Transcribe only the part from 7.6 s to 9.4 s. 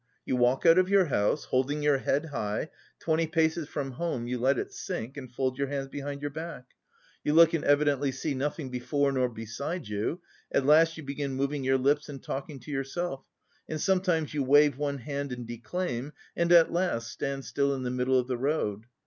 evidently see nothing before nor